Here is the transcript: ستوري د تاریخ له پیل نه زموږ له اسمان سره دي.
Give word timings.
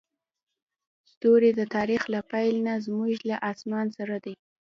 ستوري 1.11 1.51
د 1.59 1.61
تاریخ 1.75 2.01
له 2.13 2.19
پیل 2.31 2.55
نه 2.67 2.73
زموږ 2.85 3.13
له 3.29 3.35
اسمان 3.51 3.87
سره 3.97 4.15
دي. 4.25 4.33